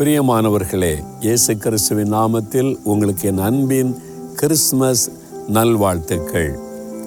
பிரியமானவர்களே 0.00 0.92
இயேசு 1.20 1.52
கிறிஸ்துவின் 1.56 2.12
நாமத்தில் 2.12 2.68
உங்களுக்கு 2.84 3.24
என் 3.28 3.40
அன்பின் 3.40 3.90
கிறிஸ்மஸ் 4.36 5.02
நல்வாழ்த்துக்கள் 5.48 6.48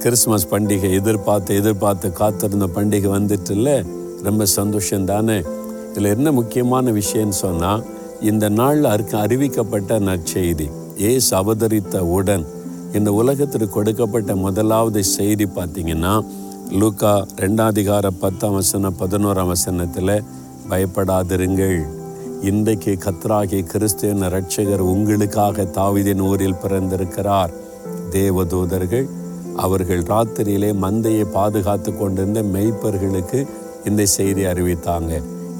கிறிஸ்மஸ் 0.00 0.46
பண்டிகை 0.51 0.89
எதிர்பார்த்து 0.91 1.55
எதிர்பார்த்து 1.55 2.10
காத்திருந்த 2.12 2.65
பண்டிகை 2.76 3.10
வந்துட்டு 3.12 3.52
இல்லை 3.52 3.76
ரொம்ப 4.23 4.46
சந்தோஷம் 4.54 5.05
தானே 5.05 5.38
இதில் 5.88 6.10
என்ன 6.10 6.31
முக்கியமான 6.31 6.91
விஷயம்னு 6.91 7.38
சொன்னால் 7.39 7.81
இந்த 8.21 8.52
நாளில் 8.52 8.86
அருக்கு 8.86 9.18
அறிவிக்கப்பட்ட 9.18 10.00
நற்செய்தி 10.02 10.68
ஏசு 11.07 11.34
அவதரித்த 11.36 12.05
உடன் 12.11 12.45
இந்த 12.93 13.11
உலகத்திற்கு 13.14 13.70
கொடுக்கப்பட்ட 13.70 14.36
முதலாவது 14.36 15.04
செய்தி 15.14 15.50
பார்த்திங்கன்னா 15.55 16.14
லூக்கா 16.73 17.16
ரெண்டாம் 17.38 17.68
அதிகார 17.68 18.14
பத்தாம் 18.20 18.54
வசனம் 18.54 19.02
பதினோராம் 19.02 19.48
வசனத்தில் 19.48 20.16
பயப்படாதிருங்கள் 20.70 21.77
இன்றைக்கு 22.43 22.93
கத்ராகி 23.04 23.59
கிறிஸ்தேன 23.64 24.30
ரட்சகர் 24.30 24.81
உங்களுக்காக 24.85 25.66
தாவிதின் 25.76 26.22
ஊரில் 26.22 26.58
பிறந்திருக்கிறார் 26.62 27.52
தேவதூதர்கள் 28.12 29.05
அவர்கள் 29.58 30.02
ராத்திரியிலே 30.03 30.72
மந்தையை 30.77 31.26
பாதுகாத்து 31.34 31.91
கொண்டிருந்த 31.94 32.41
மெய்ப்பர்களுக்கு 32.53 33.40
இந்த 33.85 34.08
செய்தி 34.16 34.44
அறிவித்தாங்க 34.45 35.13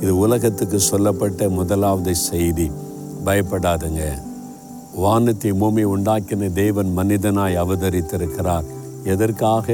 இது 0.02 0.14
உலகத்துக்கு 0.18 0.82
சொல்லப்பட்ட 0.82 1.50
முதலாவது 1.50 2.16
செய்தி 2.24 2.68
பயப்படாதுங்க 3.26 4.04
வானத்தை 4.96 5.54
பூமி 5.54 5.86
உண்டாக்கின 5.92 6.52
தேவன் 6.54 6.92
மனிதனாய் 6.98 7.62
அவதரித்திருக்கிறார் 7.62 8.68
எதற்காக 9.06 9.68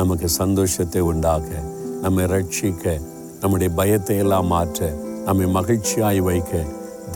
நமக்கு 0.00 0.28
சந்தோஷத்தை 0.38 1.04
உண்டாக்க 1.04 1.52
நம்மை 2.02 2.26
ரட்சிக்க 2.26 2.98
நம்முடைய 3.40 3.70
பயத்தை 3.74 4.18
எல்லாம் 4.18 4.52
மாற்ற 4.52 4.90
நம்மை 5.26 5.46
மகிழ்ச்சியாய் 5.48 6.20
வைக்க 6.20 6.52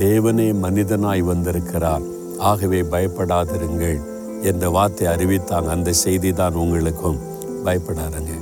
தேவனே 0.00 0.49
மனிதனாய் 0.61 1.23
வந்திருக்கிறார் 1.23 2.05
ஆகவே 2.43 2.81
பயப்படாதிருங்கள் 2.93 3.99
என்ற 4.43 4.69
வார்த்தை 4.71 5.07
அறிவித்தாங்க 5.07 5.71
அந்த 5.71 5.93
செய்தி 6.01 6.31
தான் 6.33 6.55
உங்களுக்கும் 6.55 7.19
பயப்படாதங்க 7.65 8.33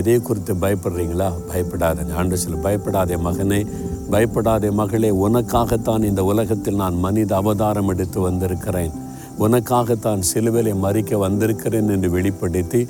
இதே 0.00 0.14
குறித்து 0.18 0.52
பயப்படுறீங்களா 0.54 1.28
பயப்படாதுங்க 1.50 2.14
ஆண்டு 2.14 2.36
சில 2.36 2.56
பயப்படாதே 2.62 3.16
மகனே 3.24 3.60
பயப்படாதே 4.10 4.70
மகளே 4.72 5.10
உனக்காகத்தான் 5.24 6.02
இந்த 6.02 6.22
உலகத்தில் 6.24 6.74
நான் 6.74 6.96
மனித 6.98 7.34
அவதாரம் 7.36 7.88
எடுத்து 7.88 8.20
வந்திருக்கிறேன் 8.20 8.94
உனக்காகத்தான் 9.38 10.22
சிலுவையில 10.30 10.74
மறிக்க 10.76 11.18
வந்திருக்கிறேன் 11.18 11.88
என்று 11.88 12.08
வெளிப்படுத்தி 12.10 12.80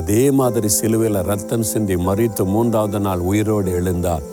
அதே 0.00 0.22
மாதிரி 0.32 0.68
சிலுவையில் 0.68 1.26
ரத்தம் 1.26 1.62
சிந்தி 1.62 1.96
மறித்து 2.06 2.44
மூன்றாவது 2.46 3.00
நாள் 3.00 3.22
உயிரோடு 3.22 3.70
எழுந்தார் 3.80 4.24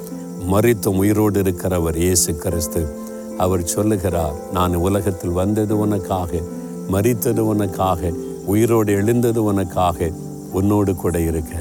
மறித்தும் 0.48 0.95
உயிரோடு 0.95 1.42
இருக்கிறவர் 1.42 1.98
இயேசு 1.98 2.36
கிறிஸ்து 2.36 2.88
அவர் 3.38 3.64
சொல்லுகிறார் 3.64 4.34
நான் 4.54 4.76
உலகத்தில் 4.76 5.32
வந்தது 5.32 5.78
உனக்காக 5.78 6.42
மறித்தது 6.92 7.40
உனக்காக 7.40 8.12
உயிரோடு 8.45 8.92
எழுந்தது 8.92 9.44
உனக்காக 9.44 10.12
உன்னோடு 10.54 10.95
கூட 10.95 11.20
இருக்க 11.20 11.61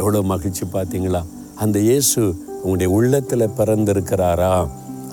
எவ்வளோ 0.00 0.22
மகிழ்ச்சி 0.22 0.64
பார்த்தீங்களா 0.72 1.24
அந்த 1.54 1.78
இயேசு 1.78 2.20
உங்களுடைய 2.62 2.88
உள்ளத்தில் 2.88 3.54
பிறந்திருக்கிறாரா 3.56 4.68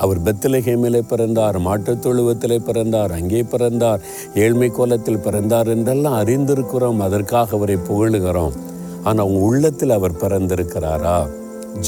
அவர் 0.00 0.24
பெத்திலகேமிலே 0.24 1.02
பிறந்தார் 1.08 1.60
மாட்டுத் 1.60 2.64
பிறந்தார் 2.66 3.12
அங்கே 3.12 3.44
பிறந்தார் 3.44 4.02
ஏழ்மை 4.36 4.70
கோலத்தில் 4.70 5.20
பிறந்தார் 5.20 5.68
என்றெல்லாம் 5.68 6.26
அறிந்திருக்கிறோம் 6.26 6.98
அதற்காக 6.98 7.58
அவரை 7.58 7.76
புகழுகிறோம் 7.76 8.54
ஆனால் 9.04 9.26
உங்கள் 9.26 9.42
உள்ளத்தில் 9.42 9.90
அவர் 9.90 10.12
பிறந்திருக்கிறாரா 10.12 11.28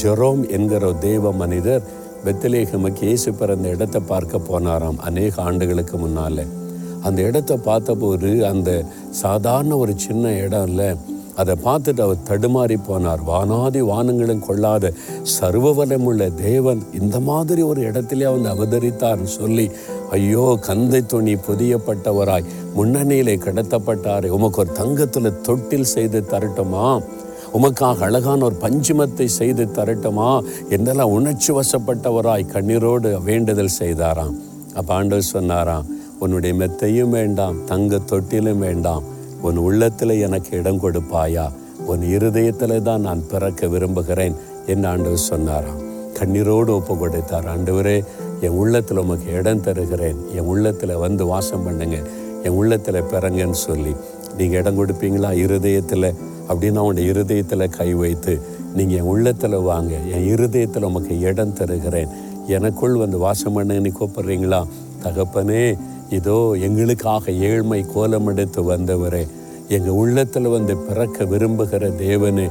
ஜெரோம் 0.00 0.42
என்கிற 0.48 0.92
தேவ 1.00 1.32
மனிதர் 1.32 1.84
பெத்தலேகமுக்கு 2.24 3.02
இயேசு 3.02 3.30
பிறந்த 3.32 3.66
இடத்தை 3.68 4.00
பார்க்க 4.02 4.46
போனாராம் 4.48 5.02
அநேக 5.02 5.34
ஆண்டுகளுக்கு 5.42 5.96
முன்னால் 5.98 6.42
அந்த 7.02 7.18
இடத்த 7.22 7.52
பார்த்தபோது 7.64 8.30
அந்த 8.46 8.70
சாதாரண 9.20 9.76
ஒரு 9.76 9.92
சின்ன 9.96 10.32
இடம் 10.36 10.66
இல்லை 10.66 10.88
அதை 11.34 11.54
பார்த்துட்டு 11.64 12.02
அவர் 12.02 12.26
தடுமாறி 12.28 12.76
போனார் 12.80 13.22
வானாதி 13.22 13.80
வானங்களும் 13.82 14.44
கொள்ளாத 14.46 14.92
சர்வவலமுள்ள 15.32 16.28
தேவன் 16.40 16.80
இந்த 16.92 17.16
மாதிரி 17.20 17.62
ஒரு 17.62 17.80
இடத்திலே 17.84 18.26
அவன் 18.26 18.46
அவதரித்தார்னு 18.46 19.30
சொல்லி 19.32 19.66
ஐயோ 20.10 20.46
கந்தை 20.66 21.00
துணி 21.06 21.34
புதியப்பட்டவராய் 21.46 22.48
முன்னணியிலே 22.76 23.36
கடத்தப்பட்டாரே 23.38 24.28
உமக்கு 24.28 24.60
ஒரு 24.60 24.72
தங்கத்தில் 24.72 25.40
தொட்டில் 25.42 25.92
செய்து 25.94 26.20
தரட்டுமா 26.30 26.88
உமக்காக 27.56 28.04
அழகான 28.04 28.44
ஒரு 28.44 28.56
பஞ்சுமத்தை 28.62 29.26
செய்து 29.36 29.64
தரட்டுமா 29.76 30.30
என்றெல்லாம் 30.70 31.12
உணர்ச்சி 31.12 31.50
வசப்பட்டவராய் 31.52 32.50
கண்ணீரோடு 32.52 33.10
வேண்டுதல் 33.24 33.76
செய்தாராம் 33.78 34.34
அப்போ 34.74 34.92
ஆண்டவர் 34.94 35.30
சொன்னாராம் 35.30 35.86
உன்னுடைய 36.18 36.54
மெத்தையும் 36.54 37.14
வேண்டாம் 37.14 37.60
தங்க 37.64 38.00
தொட்டிலும் 38.10 38.60
வேண்டாம் 38.60 39.06
உன் 39.42 39.58
உள்ளத்தில் 39.58 40.20
எனக்கு 40.20 40.52
இடம் 40.56 40.82
கொடுப்பாயா 40.82 41.46
உன் 41.86 42.04
இருதயத்தில் 42.10 42.76
தான் 42.82 43.00
நான் 43.00 43.26
பிறக்க 43.28 43.66
விரும்புகிறேன் 43.66 44.36
என்று 44.66 44.88
ஆண்டவர் 44.88 45.26
சொன்னாராம் 45.26 45.80
கண்ணீரோடு 46.18 46.70
ஒப்பு 46.72 46.94
கொடுத்தார் 46.96 47.48
ஆண்டவரே 47.48 47.96
என் 48.40 48.56
உள்ளத்தில் 48.56 49.02
உமக்கு 49.02 49.28
இடம் 49.32 49.60
தருகிறேன் 49.60 50.20
என் 50.34 50.48
உள்ளத்தில் 50.48 50.94
வந்து 50.96 51.24
வாசம் 51.26 51.64
பண்ணுங்க 51.64 51.98
என் 52.42 52.56
உள்ளத்தில் 52.56 53.08
பிறங்கன்னு 53.10 53.60
சொல்லி 53.62 53.92
நீங்கள் 54.36 54.60
இடம் 54.60 54.78
கொடுப்பீங்களா 54.78 55.30
இருதயத்தில் 55.38 56.08
அப்படின்னு 56.48 56.78
அவனுடைய 56.78 57.10
இருதயத்தில் 57.10 57.66
கை 57.68 57.90
வைத்து 57.94 58.34
நீங்கள் 58.76 58.98
என் 58.98 59.06
உள்ளத்தில் 59.06 59.58
வாங்க 59.62 59.94
என் 60.12 60.26
இருதயத்தில் 60.26 60.82
உமக்கு 60.82 61.14
இடம் 61.20 61.52
தருகிறேன் 61.52 62.12
எனக்குள் 62.48 62.96
வந்து 62.96 63.18
வாசம் 63.18 63.58
நீ 63.76 63.92
கூப்பிட்றீங்களா 63.92 64.60
தகப்பனே 65.04 65.64
இதோ 66.10 66.38
எங்களுக்காக 66.58 67.32
ஏழ்மை 67.48 67.80
கோலம் 67.94 68.28
எடுத்து 68.28 68.60
வந்தவரே 68.62 69.24
எங்கள் 69.68 69.96
உள்ளத்தில் 69.96 70.48
வந்து 70.48 70.74
பிறக்க 70.78 71.24
விரும்புகிற 71.24 71.88
தேவனே 71.98 72.46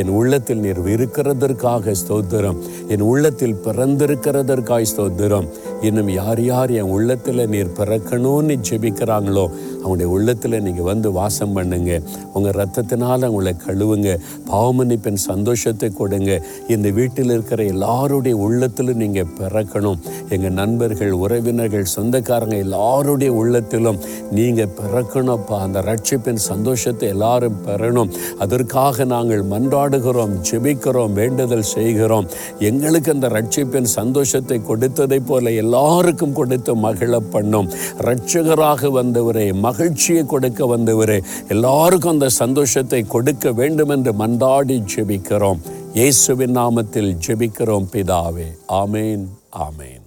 என் 0.00 0.08
உள்ளத்தில் 0.08 0.60
நீர் 0.60 0.80
இருக்கிறதற்காக 0.86 1.94
ஸ்தோத்திரம் 2.02 2.60
என் 2.88 3.00
உள்ளத்தில் 3.00 3.58
பிறந்திருக்கிறதற்காக 3.64 4.86
ஸ்தோத்திரம் 4.92 5.48
இன்னும் 5.82 6.10
யார் 6.10 6.40
யார் 6.42 6.70
என் 6.70 6.92
உள்ளத்தில் 6.92 7.42
நீர் 7.48 7.76
பிறக்கணும்னு 7.78 8.56
ஜெபிக்கிறாங்களோ 8.70 9.44
அவங்களுடைய 9.82 10.08
உள்ளத்தில் 10.12 10.56
நீங்கள் 10.62 10.88
வந்து 10.88 11.08
வாசம் 11.12 11.54
பண்ணுங்க 11.54 11.92
உங்கள் 12.32 12.56
ரத்தத்தினால் 12.58 13.26
அவங்களை 13.28 13.52
கழுவுங்க 13.58 14.10
பாவமன்னிப்பின் 14.50 15.20
சந்தோஷத்தை 15.26 15.88
கொடுங்க 15.92 16.32
இந்த 16.68 16.88
வீட்டில் 16.90 17.32
இருக்கிற 17.32 17.60
எல்லாருடைய 17.72 18.34
உள்ளத்திலும் 18.44 19.00
நீங்கள் 19.02 19.30
பிறக்கணும் 19.38 20.00
எங்கள் 20.28 20.56
நண்பர்கள் 20.58 21.12
உறவினர்கள் 21.22 21.92
சொந்தக்காரங்க 21.94 22.56
எல்லாருடைய 22.64 23.32
உள்ளத்திலும் 23.34 24.00
நீங்கள் 24.32 24.72
பிறக்கணும்ப்பா 24.78 25.58
அந்த 25.64 25.80
ரட்சிப்பின் 25.82 26.42
சந்தோஷத்தை 26.46 27.08
எல்லாரும் 27.08 27.58
பெறணும் 27.66 28.12
அதற்காக 28.38 29.04
நாங்கள் 29.06 29.44
மன்றாடுகிறோம் 29.52 30.34
ஜெபிக்கிறோம் 30.48 31.16
வேண்டுதல் 31.16 31.68
செய்கிறோம் 31.72 32.28
எங்களுக்கு 32.62 33.12
அந்த 33.12 33.28
ரட்சிப்பின் 33.28 33.90
சந்தோஷத்தை 33.96 34.58
கொடுத்ததை 34.62 35.20
போல 35.22 35.52
எல்லாருக்கும் 35.62 36.32
கொடுத்து 36.32 36.74
மகிழ 36.82 37.20
பண்ணும் 37.32 37.68
ரட்சகராக 38.06 38.90
வந்தவரை 38.90 39.46
மகிழ்ச்சியை 39.72 40.22
கொடுக்க 40.26 40.66
வந்தவரே 40.66 41.18
எல்லாருக்கும் 41.48 42.12
அந்த 42.12 42.28
சந்தோஷத்தை 42.38 43.00
கொடுக்க 43.08 43.52
வேண்டும் 43.52 43.88
என்று 43.88 44.12
மன்றாடி 44.14 44.78
ஜெபிக்கிறோம் 44.92 45.62
இயேசுவின் 45.94 46.56
நாமத்தில் 46.56 47.12
ஜெபிக்கிறோம் 47.26 47.90
பிதாவே 47.92 48.48
ஆமேன் 48.76 49.24
ஆமேன் 49.60 50.01